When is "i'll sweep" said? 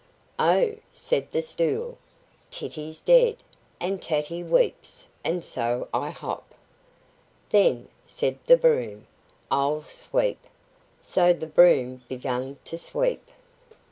9.51-10.39